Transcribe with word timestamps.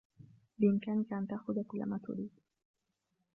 بإمكانك 0.59 1.13
أن 1.13 1.27
تأخذ 1.27 1.63
كل 1.63 1.85
ما 1.85 1.97
تريد. 1.97 2.31